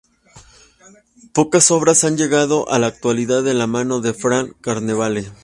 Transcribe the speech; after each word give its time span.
Pocas 1.31 1.69
obras 1.69 2.03
han 2.03 2.17
llegado 2.17 2.67
a 2.71 2.79
la 2.79 2.87
actualidad 2.87 3.43
de 3.43 3.53
la 3.53 3.67
mano 3.67 4.01
de 4.01 4.15
Fra 4.15 4.47
Carnevale. 4.59 5.31